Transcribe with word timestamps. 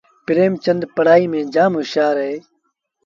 پريمچندپڙهآئيٚ 0.25 1.31
ميݩ 1.31 1.49
جآم 1.53 1.71
هوشآر 1.77 2.15
اهي 2.23 2.37